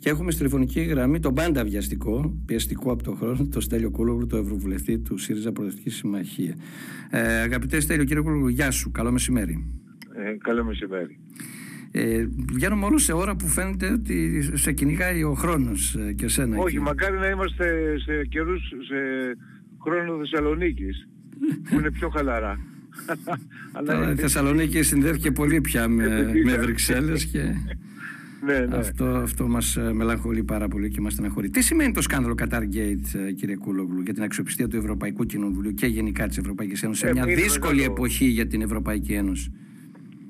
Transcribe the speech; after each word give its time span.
Και 0.00 0.08
έχουμε 0.08 0.30
στη 0.30 0.40
τηλεφωνική 0.40 0.80
γραμμή 0.80 1.20
τον 1.20 1.34
πάντα 1.34 1.64
βιαστικό, 1.64 2.40
πιεστικό 2.46 2.92
από 2.92 3.02
τον 3.02 3.16
χρόνο, 3.16 3.48
το 3.52 3.60
Στέλιο 3.60 3.90
Κούλογλου, 3.90 4.26
το 4.26 4.36
Ευρωβουλευτή 4.36 4.98
του 4.98 5.18
ΣΥΡΙΖΑ 5.18 5.52
Προοδευτικής 5.52 5.94
Συμμαχίας. 5.96 6.56
Ε, 7.10 7.20
αγαπητέ 7.20 7.80
Στέλιο, 7.80 8.04
κύριε 8.04 8.22
Κούλογλου, 8.22 8.48
γεια 8.48 8.70
σου. 8.70 8.90
Καλό 8.90 9.12
μεσημέρι. 9.12 9.64
Ε, 10.14 10.36
καλό 10.42 10.64
μεσημέρι. 10.64 11.18
Ε, 11.90 12.26
βγαίνουμε 12.52 12.84
όλο 12.84 12.98
σε 12.98 13.12
ώρα 13.12 13.36
που 13.36 13.46
φαίνεται 13.46 13.92
ότι 13.92 14.48
σε 14.54 14.72
κυνηγάει 14.72 15.22
ο 15.22 15.34
χρόνος 15.34 15.94
ε, 15.94 16.12
και 16.12 16.28
σένα. 16.28 16.58
Όχι, 16.58 16.74
και... 16.74 16.80
μακάρι 16.80 17.18
να 17.18 17.28
είμαστε 17.28 17.98
σε 17.98 18.24
καιρούς, 18.28 18.62
σε 18.68 18.96
χρόνο 19.82 20.18
Θεσσαλονίκης, 20.18 21.08
που 21.70 21.78
είναι 21.78 21.90
πιο 21.90 22.08
χαλαρά. 22.08 22.58
Αλλά 23.76 24.12
η 24.12 24.14
Θεσσαλονίκη 24.14 24.82
συνδέθηκε 24.82 25.30
πολύ 25.30 25.60
πια 25.60 25.88
με, 25.88 26.32
με 26.44 26.56
Βρυξέλλες 26.56 27.24
και 27.24 27.40
ναι, 28.44 28.58
ναι. 28.58 28.76
αυτό, 28.76 29.04
αυτό 29.04 29.48
μας 29.48 29.76
ε, 29.76 29.92
μελαγχολεί 29.92 30.42
πάρα 30.44 30.68
πολύ 30.68 30.90
και 30.90 31.00
μας 31.00 31.12
στεναχωρεί. 31.12 31.50
Τι 31.50 31.62
σημαίνει 31.62 31.92
το 31.92 32.02
σκάνδαλο 32.02 32.34
Qatar 32.38 32.62
Gate, 32.62 33.26
ε, 33.26 33.32
κύριε 33.32 33.56
Κούλογλου, 33.56 34.00
για 34.00 34.14
την 34.14 34.22
αξιοπιστία 34.22 34.68
του 34.68 34.76
Ευρωπαϊκού 34.76 35.24
Κοινοβουλίου 35.24 35.74
και 35.74 35.86
γενικά 35.86 36.28
της 36.28 36.38
Ευρωπαϊκής 36.38 36.82
Ένωσης 36.82 37.02
σε 37.02 37.08
ε, 37.08 37.12
μια 37.12 37.24
δύσκολη 37.24 37.74
μεγάλο... 37.74 37.92
εποχή 37.92 38.24
για 38.24 38.46
την 38.46 38.62
Ευρωπαϊκή 38.62 39.12
Ένωση; 39.12 39.52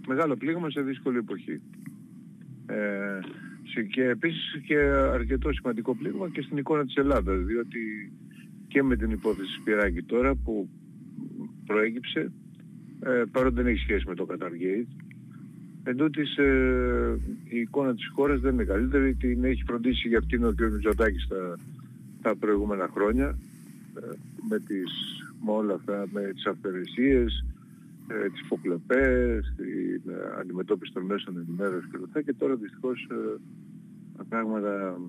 Μεγάλο 0.09 0.37
πλήγμα 0.37 0.71
σε 0.71 0.81
δύσκολη 0.81 1.19
εποχή. 1.19 1.61
Ε, 2.67 3.21
και 3.91 4.05
επίσης 4.05 4.61
και 4.67 4.77
αρκετό 5.13 5.53
σημαντικό 5.53 5.97
πλήγμα 5.97 6.29
και 6.29 6.43
στην 6.43 6.57
εικόνα 6.57 6.85
της 6.85 6.95
Ελλάδας, 6.95 7.45
διότι 7.45 8.13
και 8.69 8.83
με 8.83 8.97
την 8.97 9.11
υπόθεση 9.11 9.53
Σπυράκη 9.53 10.03
τώρα 10.03 10.35
που 10.35 10.69
προέκυψε 11.67 12.33
ε, 13.01 13.23
παρότι 13.31 13.55
δεν 13.55 13.67
έχει 13.67 13.79
σχέση 13.79 14.05
με 14.09 14.15
το 14.15 14.27
Qatar 14.31 14.51
Gate. 14.51 15.00
Εν 15.85 15.97
τούτης, 15.97 16.37
ε, 16.37 17.19
η 17.45 17.59
εικόνα 17.59 17.95
της 17.95 18.11
χώρας 18.15 18.41
δεν 18.41 18.53
είναι 18.53 18.65
καλύτερη, 18.65 19.15
την 19.15 19.45
έχει 19.45 19.63
φροντίσει 19.67 20.09
για 20.09 20.19
αυτήν 20.19 20.45
ο 20.45 20.53
κ. 20.53 20.61
Μητσοτάκης 20.61 21.29
τα, 21.29 21.57
τα 22.23 22.37
προηγούμενα 22.37 22.89
χρόνια 22.93 23.39
ε, 23.95 24.01
με, 24.49 24.59
τις, 24.59 24.93
με 25.45 25.51
όλα 25.51 25.75
αυτά, 25.75 26.07
με 26.13 26.31
τις 26.35 26.47
αυθαιρεσίες, 26.47 27.45
ε, 28.09 28.29
τις 28.31 28.41
υποκλοπές, 28.41 29.55
την 29.57 30.13
ε, 30.13 30.41
αντιμετώπιση 30.41 30.93
των 30.93 31.03
μέσων 31.03 31.39
ενημέρωσης 31.39 31.91
και 32.13 32.23
Και 32.23 32.33
τώρα 32.33 32.55
δυστυχώς 32.55 33.09
ε, 33.11 33.41
τα 34.17 34.25
πράγματα 34.29 35.01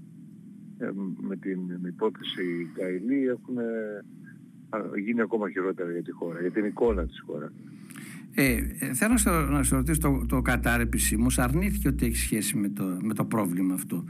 ε, 0.78 0.90
με 1.22 1.36
την 1.36 1.60
υπόθεση 1.86 2.70
Καηλή 2.74 3.28
έχουν 3.28 3.56
γίνει 5.06 5.22
ακόμα 5.22 5.50
χειρότερα 5.50 5.92
για 5.92 6.04
τη 6.04 6.12
χώρα, 6.12 6.42
για 6.42 6.52
την 6.52 6.66
εικόνα 6.66 7.06
της 7.06 7.24
χώρας. 7.26 7.52
Ε, 8.34 8.54
ε, 8.80 8.94
θέλω 8.94 9.14
να 9.50 9.64
σε 9.64 9.76
ρωτήσω 9.76 10.00
το, 10.00 10.26
το 10.28 10.42
Κατάρ 10.42 10.82
επισήμως 10.82 11.40
αρνήθηκε 11.40 11.88
ότι 11.88 12.06
έχει 12.06 12.16
σχέση 12.16 12.58
με 12.58 12.70
το, 12.70 12.98
με 13.02 13.14
το 13.14 13.26
πρόβλημα 13.26 13.74
αυτό 13.74 14.04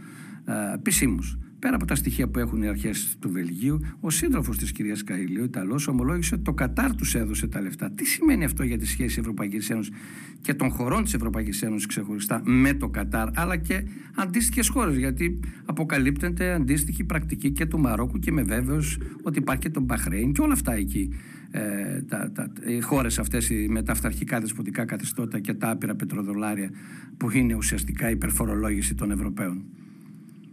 ε, 0.45 0.73
επισήμως 0.73 1.38
Πέρα 1.61 1.75
από 1.75 1.86
τα 1.86 1.95
στοιχεία 1.95 2.28
που 2.28 2.39
έχουν 2.39 2.61
οι 2.61 2.67
αρχές 2.67 3.16
του 3.19 3.31
Βελγίου, 3.31 3.80
ο 4.00 4.09
σύντροφος 4.09 4.58
της 4.58 4.72
κυρίας 4.72 5.03
Καηλίου, 5.03 5.41
ο 5.41 5.44
Ιταλός, 5.44 5.88
ομολόγησε 5.88 6.33
ότι 6.36 6.44
το 6.44 6.53
Κατάρ 6.53 6.95
τους 6.95 7.16
έδωσε 7.16 7.47
τα 7.47 7.61
λεφτά. 7.61 7.91
Τι 7.91 8.05
σημαίνει 8.05 8.44
αυτό 8.44 8.63
για 8.63 8.78
τη 8.78 8.86
σχέση 8.86 9.19
Ευρωπαϊκής 9.19 9.69
Ένωσης 9.69 9.94
και 10.41 10.53
των 10.53 10.69
χωρών 10.69 11.03
της 11.03 11.13
Ευρωπαϊκής 11.13 11.61
Ένωσης 11.61 11.88
ξεχωριστά 11.88 12.41
με 12.45 12.73
το 12.73 12.89
Κατάρ, 12.89 13.28
αλλά 13.39 13.58
και 13.58 13.83
αντίστοιχες 14.16 14.67
χώρες. 14.67 14.97
Γιατί 14.97 15.39
αποκαλύπτεται 15.66 16.53
αντίστοιχη 16.53 17.03
πρακτική 17.03 17.52
και 17.52 17.66
του 17.66 17.80
Μαρόκου 17.80 18.19
και 18.19 18.31
με 18.31 18.44
βέβαιος 18.44 18.97
ότι 19.23 19.39
υπάρχει 19.39 19.61
και 19.61 19.69
το 19.69 19.81
Μπαχρέιν 19.81 20.31
και 20.31 20.41
όλα 20.41 20.53
αυτά 20.53 20.73
εκεί. 20.73 21.13
Ε, 21.52 22.02
τα, 22.02 22.31
τα, 22.31 22.52
οι 22.66 22.80
χώρες 22.80 23.19
αυτές 23.19 23.52
με 23.67 23.83
τα 23.83 23.91
αυταρχικά 23.91 24.39
δεσποτικά 24.39 24.85
καθεστώτα 24.85 25.39
και 25.39 25.53
τα 25.53 25.69
άπειρα 25.69 25.95
πετροδολάρια 25.95 26.69
που 27.17 27.31
είναι 27.31 27.55
ουσιαστικά 27.55 28.09
η 28.09 28.11
υπερφορολόγηση 28.11 28.95
των 28.95 29.11
Ευρωπαίων. 29.11 29.66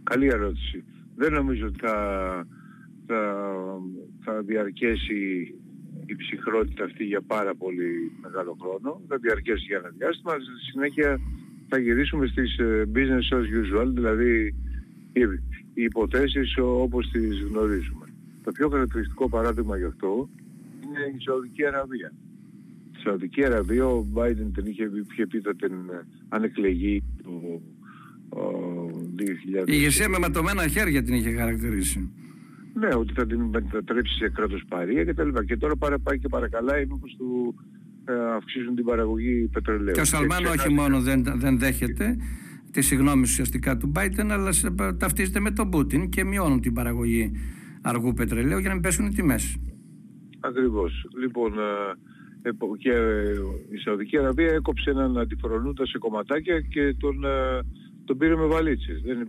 Καλή 0.03 0.27
ερώτηση 0.27 0.83
δεν 1.19 1.33
νομίζω 1.33 1.65
ότι 1.67 1.79
θα, 1.79 1.95
θα, 3.05 3.21
θα 4.23 4.41
διαρκέσει 4.41 5.19
η 6.05 6.15
ψυχρότητα 6.15 6.83
αυτή 6.83 7.03
για 7.03 7.21
πάρα 7.21 7.55
πολύ 7.55 8.11
μεγάλο 8.21 8.57
χρόνο. 8.61 9.01
Θα 9.07 9.17
διαρκέσει 9.17 9.65
για 9.65 9.77
ένα 9.77 9.91
διάστημα. 9.97 10.31
Στη 10.33 10.71
συνέχεια 10.71 11.19
θα 11.67 11.77
γυρίσουμε 11.77 12.27
στις 12.27 12.57
ε, 12.57 12.89
business 12.95 13.27
as 13.37 13.45
usual, 13.61 13.87
δηλαδή 13.93 14.55
οι, 15.13 15.21
οι 15.73 15.83
υποθέσεις 15.83 16.57
όπως 16.57 17.09
τις 17.11 17.39
γνωρίζουμε. 17.49 18.05
Το 18.43 18.51
πιο 18.51 18.69
χαρακτηριστικό 18.69 19.29
παράδειγμα 19.29 19.77
γι' 19.77 19.91
αυτό 19.93 20.29
είναι 20.89 21.17
η 21.17 21.21
Σαουδική 21.25 21.65
Αραβία. 21.65 22.13
Στη 22.91 23.01
Σαουδική 23.01 23.45
Αραβία 23.45 23.85
ο 23.85 24.05
Biden 24.15 24.49
την 24.53 24.65
είχε, 24.65 24.83
είχε 25.11 25.27
πει 25.27 25.39
θα 25.39 25.55
την 25.55 25.73
ε, 25.73 26.07
αν 26.29 26.43
εκλεγεί 26.43 27.03
του 27.23 27.61
2000. 28.35 28.35
Η 29.57 29.63
ηγεσία 29.65 30.09
με 30.09 30.17
ματωμένα 30.19 30.67
χέρια 30.67 31.03
την 31.03 31.13
είχε 31.13 31.31
χαρακτηρίσει. 31.31 32.11
Ναι, 32.73 32.95
ότι 32.95 33.13
θα 33.13 33.25
την 33.25 33.41
μετατρέψει 33.41 34.13
σε 34.13 34.29
κράτος 34.29 34.63
παρία 34.67 35.03
και 35.03 35.13
τα 35.13 35.23
λοιπά. 35.23 35.45
Και 35.45 35.57
τώρα 35.57 35.75
παρά 35.75 35.99
πάει 35.99 36.19
και 36.19 36.27
παρακαλάει 36.27 36.85
μήπως 36.85 37.15
του 37.17 37.55
ε, 38.05 38.35
αυξήσουν 38.35 38.75
την 38.75 38.85
παραγωγή 38.85 39.49
πετρελαίου. 39.53 39.93
Και 39.93 40.01
ο 40.01 40.05
Σαλμάν 40.05 40.45
όχι 40.45 40.69
μόνο 40.69 41.01
δεν, 41.01 41.23
δεν 41.35 41.59
δέχεται 41.59 42.17
τη 42.71 42.81
συγγνώμη 42.81 43.21
ουσιαστικά 43.21 43.77
του 43.77 43.87
Μπάιτεν, 43.87 44.31
αλλά 44.31 44.51
ταυτίζεται 44.97 45.39
με 45.39 45.51
τον 45.51 45.69
Πούτιν 45.69 46.09
και 46.09 46.23
μειώνουν 46.23 46.61
την 46.61 46.73
παραγωγή 46.73 47.31
αργού 47.81 48.13
πετρελαίου 48.13 48.59
για 48.59 48.67
να 48.67 48.73
μην 48.73 48.83
πέσουν 48.83 49.05
οι 49.05 49.13
τιμές. 49.13 49.57
Ακριβώς. 50.39 51.05
Λοιπόν, 51.19 51.53
ε, 52.41 52.51
και 52.77 52.93
η 53.69 53.77
Σαουδική 53.77 54.17
Αραβία 54.17 54.51
έκοψε 54.51 54.89
έναν 54.89 55.17
αντιφρονούντα 55.17 55.85
σε 55.85 55.97
κομματάκια 55.97 56.61
και 56.61 56.95
τον 56.99 57.25
τον 58.09 58.17
πήρε 58.17 58.35
με 58.35 58.45
βαλίτσες. 58.45 59.01
Δεν 59.01 59.15
είναι 59.15 59.27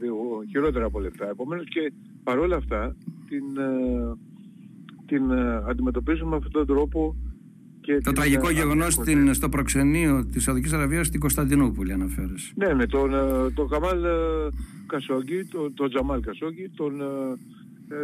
χειρότερα 0.51 0.85
από 0.85 1.01
λεφτά. 1.01 1.29
Επομένως 1.29 1.65
και 1.69 1.93
παρόλα 2.23 2.57
αυτά 2.57 2.97
την, 3.29 3.45
ε, 3.59 4.17
την 5.07 5.31
ε, 5.31 5.63
αντιμετωπίζουμε 5.69 6.31
με 6.31 6.37
αυτόν 6.37 6.53
τον 6.53 6.67
τρόπο 6.67 7.17
και 7.81 7.99
το 7.99 8.13
τραγικό 8.13 8.49
ε, 8.49 8.53
γεγονός 8.53 8.99
στο 9.31 9.49
προξενείο 9.49 10.27
της 10.27 10.43
Σαουδικής 10.43 10.73
Αραβίας 10.73 11.07
στην 11.07 11.21
Κωνσταντινούπολη 11.21 11.93
αναφέρεσαι. 11.93 12.53
Ναι, 12.57 12.75
με 12.75 12.87
τον, 12.87 13.11
τον 13.55 13.69
Καμάλ 13.69 13.99
Κασόγγι, 14.87 15.45
τον, 15.45 15.75
τον 15.75 15.89
Τζαμάλ 15.89 16.21
Κασόγγι, 16.21 16.69
τον 16.77 16.93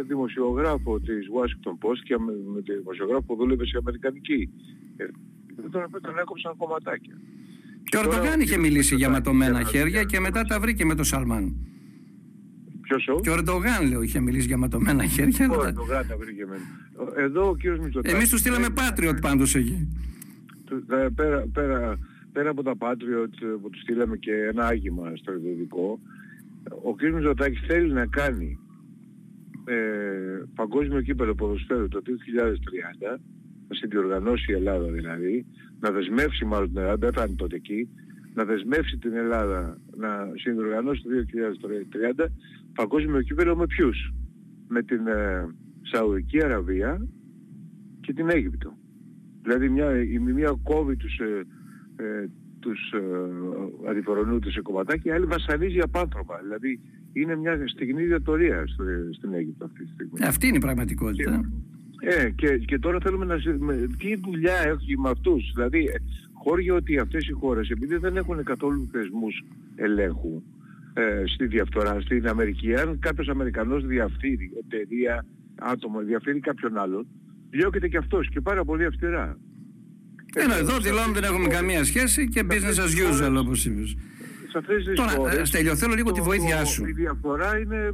δημοσιογράφο 0.07 0.99
της 0.99 1.27
Washington 1.35 1.87
Post 1.87 2.01
και 2.03 2.17
με, 2.17 2.31
με 2.53 2.61
τον 2.61 2.75
δημοσιογράφο 2.77 3.23
που 3.23 3.35
δούλευε 3.35 3.65
σε 3.65 3.77
Αμερικανική. 3.77 4.49
Ε, 4.97 5.05
τον, 5.71 6.01
τον 6.01 6.17
έκοψαν 6.19 6.57
κομματάκια. 6.57 7.15
Και 7.83 7.97
ο 7.97 7.99
Ερντογάν 7.99 8.39
είχε 8.39 8.57
μιλήσει 8.57 8.95
για 8.95 9.09
ματωμένα 9.09 9.63
χέρια 9.63 10.03
και 10.03 10.19
μετά 10.19 10.43
τα 10.43 10.59
βρήκε 10.59 10.85
με 10.85 10.95
τον 10.95 11.05
Σαλμάν. 11.05 11.55
Ποιος 12.81 13.07
ο; 13.07 13.19
Και 13.19 13.29
ο 13.29 13.33
Ερντογάν, 13.33 13.89
λέω, 13.89 14.01
είχε 14.01 14.19
μιλήσει 14.19 14.47
για 14.47 14.57
ματωμένα 14.57 15.05
χέρια. 15.05 15.49
Ο 15.51 15.63
Ερντογάν 15.63 16.07
τα 16.07 16.17
βρήκε 16.17 16.45
με. 16.45 16.57
Εδώ 17.15 17.49
ο 17.49 17.55
κύριος 17.55 17.79
Μητσοτάκης... 17.79 18.17
Εμείς 18.17 18.29
τους 18.29 18.39
στείλαμε 18.39 18.67
Patriot 18.75 19.17
πάντως 19.21 19.55
εκεί. 19.55 19.87
Ε, 20.89 21.07
πέρα, 21.15 21.47
πέρα, 21.53 21.99
πέρα 22.31 22.49
από 22.49 22.63
τα 22.63 22.75
Patriot 22.79 23.41
ε, 23.41 23.45
που 23.61 23.69
τους 23.69 23.81
στείλαμε 23.81 24.17
και 24.17 24.31
ένα 24.31 24.65
άγημα 24.65 25.11
στρατιωτικό, 25.15 25.99
ο 26.83 26.95
κύριος 26.95 27.15
Μητσοτάκης 27.15 27.61
θέλει 27.67 27.93
να 27.93 28.05
κάνει 28.05 28.59
ε, 29.67 30.43
παγκόσμιο 30.55 31.01
κύπελο 31.01 31.35
ποδοσφαίρου 31.35 31.87
το 31.87 32.01
2030 33.07 33.19
να 33.67 33.75
συνδιοργανώσει 33.75 34.51
η 34.51 34.55
Ελλάδα 34.55 34.87
δηλαδή, 34.91 35.45
να 35.79 35.91
δεσμεύσει 35.91 36.45
μάλλον 36.45 36.67
την 36.67 36.77
Ελλάδα, 36.77 36.97
δεν 36.97 37.13
θα 37.13 37.25
είναι 37.27 37.35
τότε 37.35 37.55
εκεί, 37.55 37.89
να 38.33 38.43
δεσμεύσει 38.45 38.97
την 38.97 39.13
Ελλάδα 39.13 39.77
να 39.95 40.31
συνδιοργανώσει 40.35 41.01
το 41.01 41.09
2030 42.19 42.25
παγκόσμιο 42.73 43.21
κύπελο 43.21 43.55
με 43.55 43.65
ποιους; 43.65 44.13
Με 44.67 44.83
την 44.83 45.07
ε, 45.07 45.47
Σαουδική 45.81 46.43
Αραβία 46.43 47.07
και 48.01 48.13
την 48.13 48.29
Αίγυπτο. 48.29 48.77
Δηλαδή 49.41 49.69
μια, 49.69 50.01
η 50.01 50.19
μία 50.19 50.59
κόβει 50.63 50.95
τους, 50.95 51.17
ε, 51.17 51.45
ε, 52.03 52.27
τους 52.59 52.93
ε, 54.45 54.51
σε 54.51 54.61
κομματάκια, 54.61 55.11
η 55.11 55.15
άλλη 55.15 55.25
βασανίζει 55.25 55.79
απάνθρωπα. 55.79 56.39
Δηλαδή 56.43 56.79
είναι 57.13 57.35
μια 57.35 57.67
στιγμή 57.67 58.03
διατορία 58.03 58.65
στην 59.17 59.33
Αίγυπτο 59.33 59.65
αυτή 59.65 59.83
τη 59.83 59.91
στιγμή. 59.91 60.23
Αυτή 60.23 60.47
είναι 60.47 60.57
η 60.57 60.59
πραγματικότητα. 60.59 61.51
Ε, 61.99 62.29
και, 62.29 62.57
και 62.57 62.79
τώρα 62.79 62.97
θέλουμε 63.01 63.25
να 63.25 63.37
με, 63.57 63.87
τι 63.97 64.15
δουλειά 64.15 64.57
έχει 64.57 64.97
με 64.97 65.09
αυτούς; 65.09 65.51
Δηλαδή, 65.55 65.89
χώρια 66.33 66.73
ότι 66.73 66.97
αυτές 66.97 67.27
οι 67.27 67.31
χώρες, 67.31 67.69
επειδή 67.69 67.95
δεν 67.95 68.17
έχουν 68.17 68.43
καθόλου 68.43 68.87
θεσμούς 68.91 69.43
ελέγχου 69.75 70.41
ε, 70.93 71.23
στη 71.25 71.45
διαφθορά, 71.45 72.01
στην 72.01 72.27
Αμερική, 72.27 72.75
αν 72.75 72.99
κάποιος 72.99 73.27
Αμερικανός 73.27 73.85
διαφθείρει, 73.85 74.51
εταιρεία, 74.65 75.25
άτομο, 75.55 75.99
διαφθείρει 76.01 76.39
κάποιον 76.39 76.77
άλλον, 76.77 77.07
διώκεται 77.49 77.87
και 77.87 77.97
αυτός 77.97 78.29
και 78.29 78.41
πάρα 78.41 78.65
πολύ 78.65 78.85
αυστηρά. 78.85 79.37
Ενώ 80.33 80.55
εδώ 80.55 80.79
δηλώνουν 80.79 81.13
δεν 81.13 81.23
έχουμε 81.23 81.47
καμία 81.47 81.83
σχέση 81.83 82.27
και 82.27 82.43
business 82.49 82.77
as 82.85 82.93
usual 83.09 83.35
όπως 83.37 83.65
είπες. 83.65 83.95
Τώρα, 84.95 85.39
ε, 85.39 85.45
Στέλιο, 85.45 85.75
θέλω 85.75 85.93
λίγο 85.93 86.11
τη 86.11 86.21
βοήθειά 86.21 86.65
σου. 86.65 86.85
Η 86.85 86.91
διαφορά 86.91 87.57
είναι 87.57 87.77
ε, 87.77 87.93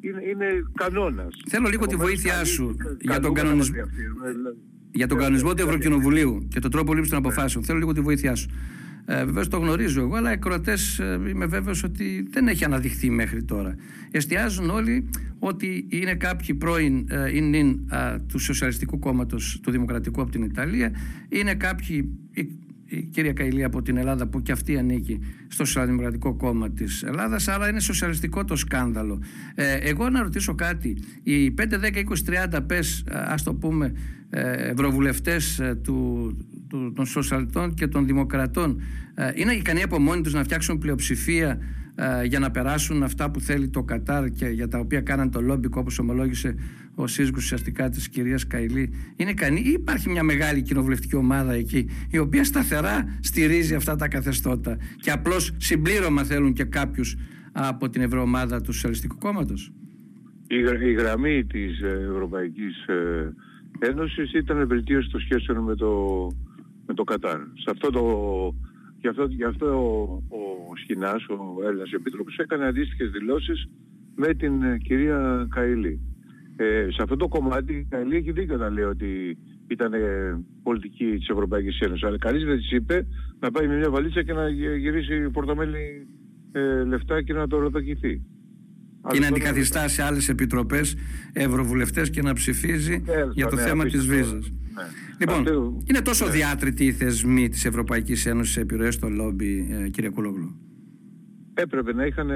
είναι, 0.00 0.22
είναι 0.30 0.46
κανόνας. 0.74 1.34
Θέλω 1.48 1.68
λίγο 1.68 1.86
τη 1.86 1.96
βοήθειά 1.96 2.44
σου 2.44 2.76
για 3.00 3.20
τον 3.20 3.34
κανονισμό. 3.34 3.76
Για 4.90 5.06
τον 5.06 5.18
κανονισμό 5.18 5.54
του 5.54 5.62
Ευρωκοινοβουλίου 5.62 6.48
και 6.50 6.60
τον 6.60 6.70
τρόπο 6.70 6.94
λήψη 6.94 7.10
των 7.10 7.18
αποφάσεων. 7.18 7.64
Θέλω 7.64 7.78
λίγο 7.78 7.92
τη 7.92 8.00
βοήθειά 8.00 8.34
σου. 8.34 8.48
Ε, 9.08 9.24
Βεβαίω 9.24 9.48
το 9.48 9.58
γνωρίζω 9.58 10.00
εγώ, 10.00 10.14
αλλά 10.14 10.30
οι 10.30 10.32
ακροατέ 10.32 10.74
ε, 10.98 11.28
είμαι 11.28 11.46
βέβαιο 11.46 11.74
ότι 11.84 12.28
δεν 12.30 12.48
έχει 12.48 12.64
αναδειχθεί 12.64 13.10
μέχρι 13.10 13.44
τώρα. 13.44 13.74
Εστιάζουν 14.10 14.70
όλοι 14.70 15.10
ότι 15.38 15.86
είναι 15.90 16.14
κάποιοι 16.14 16.54
πρώην 16.54 17.06
ε, 17.10 17.36
είναι, 17.36 17.58
ε, 17.58 18.18
του 18.28 18.38
Σοσιαλιστικού 18.38 18.98
Κόμματο 18.98 19.36
του 19.62 19.70
Δημοκρατικού 19.70 20.20
από 20.20 20.30
την 20.30 20.42
Ιταλία, 20.42 20.92
είναι 21.28 21.54
κάποιοι 21.54 22.18
η 22.86 23.02
κυρία 23.02 23.32
Καηλή 23.32 23.64
από 23.64 23.82
την 23.82 23.96
Ελλάδα 23.96 24.26
που 24.26 24.42
και 24.42 24.52
αυτή 24.52 24.78
ανήκει 24.78 25.20
στο 25.48 25.64
Σοσιαλδημοκρατικό 25.64 26.34
Κόμμα 26.34 26.70
της 26.70 27.02
Ελλάδας 27.02 27.48
αλλά 27.48 27.68
είναι 27.68 27.80
σοσιαλιστικό 27.80 28.44
το 28.44 28.56
σκάνδαλο. 28.56 29.22
Ε, 29.54 29.74
εγώ 29.74 30.08
να 30.08 30.22
ρωτήσω 30.22 30.54
κάτι. 30.54 30.96
Οι 31.22 31.54
5, 31.58 31.62
10, 31.62 32.04
20, 32.50 32.56
30 32.56 32.60
πες 32.66 33.04
ας 33.08 33.42
το 33.42 33.54
πούμε 33.54 33.92
ε, 34.30 34.68
ευρωβουλευτές 34.68 35.58
ε, 35.58 35.74
του, 35.82 36.30
του, 36.68 36.92
των 36.92 37.06
σοσιαλιστών 37.06 37.74
και 37.74 37.86
των 37.86 38.06
δημοκρατών 38.06 38.80
ε, 39.14 39.30
είναι 39.34 39.52
ικανοί 39.52 39.82
από 39.82 39.98
μόνοι 39.98 40.20
τους 40.20 40.32
να 40.32 40.44
φτιάξουν 40.44 40.78
πλειοψηφία 40.78 41.48
ε, 41.48 41.58
για 42.24 42.38
να 42.38 42.50
περάσουν 42.50 43.02
αυτά 43.02 43.30
που 43.30 43.40
θέλει 43.40 43.68
το 43.68 43.82
Κατάρ 43.82 44.30
και 44.30 44.46
για 44.46 44.68
τα 44.68 44.78
οποία 44.78 45.00
κάναν 45.00 45.30
το 45.30 45.40
λόμπικο 45.40 45.80
όπως 45.80 45.98
ομολόγησε 45.98 46.54
ο 46.94 47.06
σύζυγος 47.06 47.44
ουσιαστικά 47.44 47.88
της 47.88 48.08
κυρίας 48.08 48.46
Καηλή 48.46 48.92
είναι 49.16 49.30
ικανή 49.30 49.60
ή 49.60 49.70
υπάρχει 49.70 50.10
μια 50.10 50.22
μεγάλη 50.22 50.62
κοινοβουλευτική 50.62 51.16
ομάδα 51.16 51.52
εκεί 51.52 51.88
η 52.10 52.18
οποία 52.18 52.44
σταθερά 52.44 53.18
στηρίζει 53.20 53.74
αυτά 53.74 53.96
τα 53.96 54.08
καθεστώτα 54.08 54.76
και 55.00 55.10
απλώς 55.10 55.54
συμπλήρωμα 55.56 56.24
θέλουν 56.24 56.52
και 56.52 56.64
κάποιους 56.64 57.16
από 57.52 57.88
την 57.88 58.02
Ευρωομάδα 58.02 58.60
του 58.60 58.72
Σοσιαλιστικού 58.72 59.16
Κόμματος; 59.18 59.72
Η, 60.46 60.56
η 60.88 60.92
γραμμή 60.92 61.44
της 61.44 61.80
Ευρωπαϊκής 62.10 62.86
ε, 62.86 63.34
Ένωσης 63.78 64.32
ήταν 64.32 64.66
βελτίωση 64.66 65.10
των 65.10 65.20
σχέσεων 65.20 65.64
με 65.64 65.74
το, 65.74 65.90
με 66.86 66.94
το 66.94 67.04
Κατάρ. 67.04 67.38
Σε 67.38 67.70
αυτό 67.70 67.90
το, 67.90 68.02
γι' 69.00 69.08
αυτό, 69.08 69.24
γι 69.24 69.44
αυτό 69.44 69.66
ο, 69.66 70.22
ο 70.70 70.76
Σχοινάς, 70.76 71.26
ο 71.28 71.66
Έλληνας 71.66 71.92
Επίτροπος, 71.92 72.38
έκανε 72.38 72.66
αντίστοιχες 72.66 73.10
δηλώσεις 73.10 73.68
με 74.14 74.34
την 74.34 74.62
ε, 74.62 74.78
κυρία 74.78 75.46
Καηλή. 75.50 76.00
Ε, 76.56 76.86
σε 76.90 77.02
αυτό 77.02 77.16
το 77.16 77.28
κομμάτι 77.28 77.72
η 77.74 77.86
Καηλή 77.90 78.16
έχει 78.16 78.32
δίκιο 78.32 78.56
να 78.56 78.70
λέει 78.70 78.84
ότι 78.84 79.38
ήταν 79.68 79.92
ε, 79.92 80.44
πολιτική 80.62 81.04
της 81.04 81.28
Ευρωπαϊκής 81.28 81.78
Ένωσης. 81.80 82.04
Αλλά 82.04 82.18
κανείς 82.18 82.44
δεν 82.44 82.56
της 82.56 82.70
είπε 82.70 83.06
να 83.40 83.50
πάει 83.50 83.66
με 83.66 83.76
μια 83.76 83.90
βαλίτσα 83.90 84.22
και 84.22 84.32
να 84.32 84.48
γυρίσει 84.48 85.30
πορτομέλι 85.30 86.06
ε, 86.52 86.84
λεφτά 86.84 87.22
και 87.22 87.32
να 87.32 87.46
το 87.46 87.58
ρωτοκηθεί. 87.58 88.22
Και 89.10 89.18
να 89.18 89.26
αντικαθιστά 89.26 89.88
σε 89.88 90.02
άλλες 90.02 90.28
επιτροπές 90.28 90.96
ευρωβουλευτές 91.32 92.10
και 92.10 92.22
να 92.22 92.32
ψηφίζει 92.32 93.02
για 93.32 93.46
το 93.46 93.56
ναι, 93.56 93.62
θέμα 93.62 93.84
της 93.84 94.06
βίζας. 94.06 94.50
Ναι. 94.74 94.84
Λοιπόν, 95.18 95.44
είναι 95.84 96.00
τόσο 96.00 96.26
ναι. 96.26 96.30
διάτρητοι 96.30 96.84
οι 96.84 96.92
θεσμοί 96.92 97.48
της 97.48 97.64
Ευρωπαϊκής 97.64 98.26
Ένωσης 98.26 98.52
σε 98.52 98.60
επιρροές 98.60 98.94
στο 98.94 99.08
λόμπι, 99.08 99.68
ε, 99.84 99.88
κύριε 99.88 100.10
Κούλογλου; 100.10 100.60
Έπρεπε 101.54 101.92
να 101.92 102.06
είχαν 102.06 102.30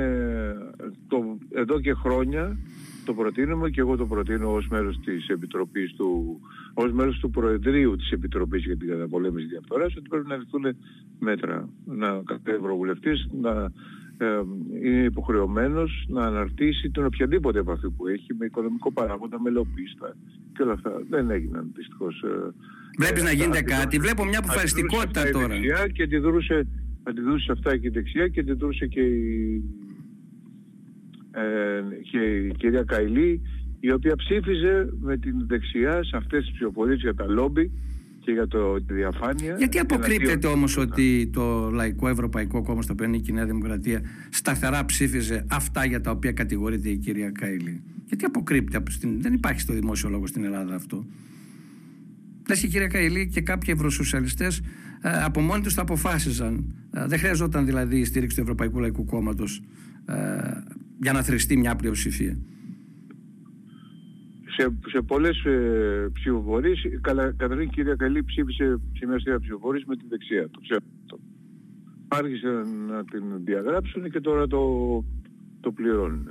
το, 1.08 1.38
εδώ 1.50 1.80
και 1.80 1.92
χρόνια 1.94 2.58
το 3.04 3.14
προτείνουμε 3.14 3.70
και 3.70 3.80
εγώ 3.80 3.96
το 3.96 4.06
προτείνω 4.06 4.52
ως 4.52 4.68
μέρος 4.68 5.00
της 5.04 5.28
Επιτροπής 5.28 5.92
του, 5.92 6.40
ως 6.74 6.92
μέρος 6.92 7.18
του 7.18 7.30
Προεδρείου 7.30 7.96
της 7.96 8.10
Επιτροπής 8.10 8.64
για 8.64 8.76
την 8.76 8.88
καταπολέμηση 8.88 9.46
διαφθοράς 9.46 9.96
ότι 9.96 10.08
πρέπει 10.08 10.28
να 10.28 10.36
ληφθούν 10.36 10.76
μέτρα. 11.18 11.68
Να 11.84 12.22
κάθε 12.24 12.50
ευρωβουλευτής 12.50 13.28
να 13.40 13.72
ε, 14.22 14.40
είναι 14.82 15.04
υποχρεωμένος 15.04 16.04
να 16.08 16.22
αναρτήσει 16.26 16.90
την 16.90 17.04
οποιαδήποτε 17.04 17.58
επαφή 17.58 17.90
που 17.90 18.06
έχει 18.06 18.34
με 18.38 18.44
οικονομικό 18.46 18.92
παράγοντα, 18.92 19.40
με 19.40 19.50
λοπίστα 19.50 20.16
και 20.52 20.62
όλα 20.62 20.72
αυτά. 20.72 20.92
Δεν 21.08 21.30
έγιναν 21.30 21.72
δυστυχώς. 21.74 22.22
Ε, 22.22 22.52
Βλέπεις 22.98 23.22
ε, 23.22 23.24
να 23.24 23.32
γίνεται 23.32 23.62
κάτι. 23.62 23.98
Βλέπω 23.98 24.24
μια 24.24 24.38
αποφασιστικότητα 24.38 25.30
τώρα. 25.30 25.54
Και 25.92 26.02
αντιδρούσε, 26.02 26.66
αντιδρούσε 27.02 27.52
αυτά 27.52 27.76
και 27.76 27.86
η 27.86 27.90
δεξιά 27.90 28.28
και 28.28 28.40
αντιδρούσε 28.40 28.86
και 28.86 29.00
η 29.00 29.62
ε, 31.30 31.82
και 32.10 32.18
η 32.18 32.54
κυρία 32.58 32.82
Καηλή 32.82 33.40
η 33.80 33.92
οποία 33.92 34.16
ψήφιζε 34.16 34.92
με 35.00 35.16
την 35.16 35.46
δεξιά 35.46 36.04
σε 36.04 36.16
αυτές 36.16 36.44
τις 36.44 36.52
ψηφοφορίες 36.52 37.00
για 37.00 37.14
τα 37.14 37.26
λόμπι 37.28 37.72
και 38.30 38.36
για 38.36 38.46
το, 38.46 38.82
τη 38.82 38.94
διαφάνεια. 38.94 39.54
Γιατί 39.58 39.78
αποκρύπτεται 39.78 40.46
όμως 40.46 40.76
ότι 40.76 41.30
το 41.32 41.70
Λαϊκό 41.70 42.08
Ευρωπαϊκό 42.08 42.62
Κόμμα 42.62 42.82
στο 42.82 42.92
οποίο 42.92 43.06
είναι 43.06 43.16
η 43.16 43.32
Νέα 43.32 43.46
Δημοκρατία 43.46 44.00
σταθερά 44.30 44.84
ψήφιζε 44.84 45.46
αυτά 45.50 45.84
για 45.84 46.00
τα 46.00 46.10
οποία 46.10 46.32
κατηγορείται 46.32 46.88
η 46.88 46.96
κυρία 46.96 47.30
Καηλή. 47.30 47.82
Γιατί 48.06 48.24
αποκρύπτεται, 48.24 48.82
δεν 49.18 49.32
υπάρχει 49.34 49.60
στο 49.60 49.72
δημόσιο 49.72 50.08
λόγο 50.08 50.26
στην 50.26 50.44
Ελλάδα 50.44 50.74
αυτό. 50.74 51.06
Λες 52.48 52.60
και 52.60 52.66
η 52.66 52.68
κυρία 52.68 52.86
Καηλή 52.86 53.28
και 53.28 53.40
κάποιοι 53.40 53.74
ευρωσοσιαλιστές 53.76 54.58
ε, 55.02 55.22
από 55.22 55.40
μόνοι 55.40 55.62
τους 55.62 55.74
τα 55.74 55.82
αποφάσιζαν. 55.82 56.74
Ε, 56.94 57.06
δεν 57.06 57.18
χρειαζόταν 57.18 57.64
δηλαδή 57.64 57.98
η 57.98 58.04
στήριξη 58.04 58.36
του 58.36 58.42
Ευρωπαϊκού 58.42 58.80
Λαϊκού 58.80 59.04
Κόμματος 59.04 59.62
ε, 60.06 60.14
για 61.00 61.12
να 61.12 61.22
θρηστεί 61.22 61.56
μια 61.56 61.76
πλειοψηφία. 61.76 62.38
Σε, 64.60 64.72
σε 64.88 65.00
πολλές 65.00 65.44
ε, 65.44 66.10
ψηφοφορίες, 66.12 66.78
καταρχήν 67.36 67.60
η 67.60 67.66
κυρία 67.66 67.94
Καλή 67.94 68.24
ψήφισε 68.24 68.80
σε 68.98 69.06
μια 69.06 69.18
σειρά 69.18 69.40
ψηφοφορίες 69.40 69.84
με 69.86 69.96
τη 69.96 70.04
δεξιά. 70.08 70.48
Το 70.50 70.60
ξέρω 70.60 70.80
Άρχισε 72.08 72.48
να 72.88 73.04
την 73.04 73.22
διαγράψουν 73.44 74.10
και 74.10 74.20
τώρα 74.20 74.46
το, 74.46 74.60
το 75.60 75.72
πληρώνουν. 75.72 76.28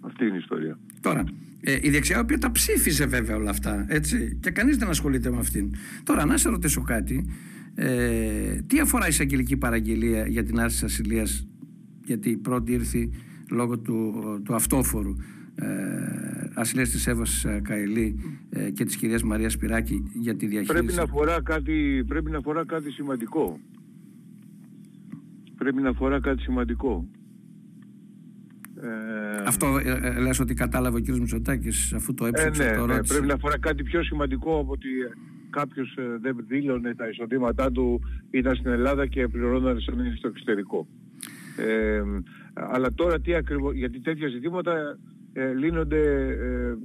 Αυτή 0.00 0.24
είναι 0.24 0.34
η 0.34 0.38
ιστορία. 0.38 0.78
Τώρα, 1.00 1.24
ε, 1.60 1.78
η 1.82 1.90
δεξιά, 1.90 2.16
η 2.16 2.20
οποία 2.20 2.38
τα 2.38 2.52
ψήφισε 2.52 3.06
βέβαια 3.06 3.36
όλα 3.36 3.50
αυτά, 3.50 3.86
έτσι, 3.88 4.38
και 4.42 4.50
κανείς 4.50 4.76
δεν 4.76 4.88
ασχολείται 4.88 5.30
με 5.30 5.36
αυτήν. 5.38 5.74
Τώρα, 6.02 6.24
να 6.24 6.36
σε 6.36 6.48
ρωτήσω 6.48 6.82
κάτι, 6.82 7.26
ε, 7.74 8.58
τι 8.66 8.80
αφορά 8.80 9.04
η 9.04 9.08
εισαγγελική 9.08 9.56
παραγγελία 9.56 10.26
για 10.26 10.44
την 10.44 10.60
άρση 10.60 10.74
της 10.74 10.92
ασυλίας, 10.92 11.46
γιατί 12.04 12.30
η 12.30 12.36
πρώτη 12.36 12.72
ήρθε 12.72 13.10
λόγω 13.50 13.78
του, 13.78 14.12
του 14.44 14.54
αυτόφορου 14.54 15.14
ε, 15.54 16.33
ασυλίας 16.54 16.90
της 16.90 17.06
Εύας 17.06 17.44
ε, 17.44 17.60
Καηλή 17.64 18.16
ε, 18.50 18.70
και 18.70 18.84
της 18.84 18.96
κυρίας 18.96 19.22
Μαρίας 19.22 19.52
Σπυράκη 19.52 20.10
για 20.20 20.36
τη 20.36 20.46
διαχείριση. 20.46 20.72
Πρέπει 20.72 20.96
να 20.96 21.02
αφορά 21.02 21.42
κάτι, 21.42 22.04
πρέπει 22.06 22.30
να 22.30 22.38
αφορά 22.38 22.64
κάτι 22.64 22.90
σημαντικό. 22.90 23.58
Πρέπει 25.56 25.82
να 25.82 25.88
αφορά 25.88 26.20
κάτι 26.20 26.42
σημαντικό. 26.42 27.08
Ε, 28.82 29.42
Αυτό 29.46 29.78
ε, 29.84 29.98
ε, 30.02 30.20
λες 30.20 30.40
ότι 30.40 30.54
κατάλαβε 30.54 30.98
ο 30.98 31.00
κ. 31.00 31.08
Μητσοτάκης 31.08 31.92
αφού 31.92 32.14
το 32.14 32.26
έψαξε 32.26 32.64
ε, 32.64 32.76
ναι, 32.76 32.94
ναι, 32.94 33.02
πρέπει 33.02 33.26
να 33.26 33.34
αφορά 33.34 33.58
κάτι 33.58 33.82
πιο 33.82 34.02
σημαντικό 34.02 34.58
από 34.58 34.72
ότι 34.72 34.88
κάποιος 35.50 35.98
δεν 36.20 36.36
δήλωνε 36.48 36.94
τα 36.94 37.08
εισοδήματά 37.08 37.72
του 37.72 38.00
ήταν 38.30 38.54
στην 38.56 38.70
Ελλάδα 38.70 39.06
και 39.06 39.28
πληρώνονταν 39.28 39.80
σαν 39.80 40.14
στο 40.16 40.28
εξωτερικό. 40.28 40.86
Ε, 41.56 42.02
αλλά 42.54 42.92
τώρα 42.94 43.20
τι 43.20 43.34
ακριβώς, 43.34 43.74
γιατί 43.74 44.00
τέτοια 44.00 44.28
ζητήματα 44.28 44.98
ε, 45.36 45.52
λύνονται 45.52 46.00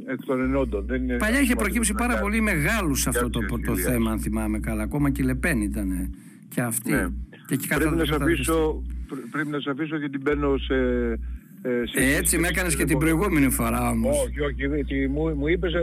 ε, 0.07 0.11
εκ 0.11 0.25
των 0.25 0.41
ενόντων. 0.41 0.85
Δεν 0.85 1.17
Παλιά 1.17 1.41
είχε 1.41 1.55
προκύψει 1.55 1.93
πάρα 1.93 2.19
πολύ 2.19 2.41
μεγάλους 2.41 3.01
σε 3.01 3.09
αυτό 3.09 3.29
το, 3.29 3.39
το, 3.65 3.75
θέμα, 3.75 4.11
αν 4.11 4.19
θυμάμαι 4.19 4.59
καλά. 4.59 4.83
Ακόμα 4.83 5.09
και 5.09 5.21
η 5.21 5.25
Λεπέν 5.25 5.61
ήταν 5.61 6.15
και 6.47 6.61
αυτή. 6.61 6.91
Ναι. 6.91 7.07
Και 7.47 7.75
πρέπει, 7.75 7.95
να 7.95 8.15
αφήσω, 8.15 8.83
πρέπει 9.31 9.49
να 9.49 9.59
σε 9.59 9.69
αφήσω 9.69 9.97
γιατί 9.97 10.17
μπαίνω 10.17 10.57
σε... 10.57 10.75
Ε, 11.61 11.81
σε 11.85 12.05
ε, 12.05 12.15
έτσι 12.15 12.37
με 12.37 12.47
έκανες 12.47 12.75
και 12.75 12.85
την 12.85 12.97
προηγούμενη 12.97 13.49
φορά 13.49 13.89
όμως. 13.89 14.25
Όχι, 14.25 14.41
όχι, 14.41 15.07
μου, 15.07 15.35
μου 15.35 15.47
είπες, 15.47 15.73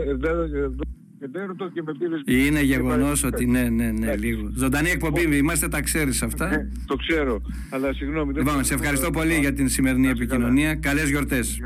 είναι 2.25 2.61
γεγονός 2.61 3.23
ότι 3.23 3.45
ναι, 3.45 3.69
ναι, 3.69 3.91
ναι, 3.91 4.15
λίγο. 4.15 4.51
Ζωντανή 4.55 4.89
εκπομπή, 4.89 5.37
είμαστε, 5.37 5.67
τα 5.67 5.81
ξέρεις 5.81 6.23
αυτά. 6.23 6.53
Ε, 6.53 6.71
το 6.85 6.95
ξέρω, 6.95 7.41
αλλά 7.69 7.93
συγγνώμη. 7.93 8.33
Λοιπόν, 8.33 8.63
σε 8.63 8.73
ευχαριστώ 8.73 9.09
πολύ 9.09 9.33
για 9.33 9.53
την 9.53 9.69
σημερινή 9.69 10.07
επικοινωνία. 10.07 10.75
Καλές 10.75 11.09
γιορτές. 11.09 11.59